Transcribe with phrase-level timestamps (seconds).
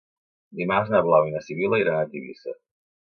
[0.61, 2.57] Dimarts na Blau i na Sibil·la iran a Tivissa.